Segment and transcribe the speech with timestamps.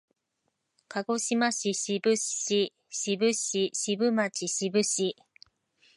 [0.87, 2.33] 鹿児島県志布志
[2.73, 3.69] 市志布志
[4.11, 5.15] 町志布志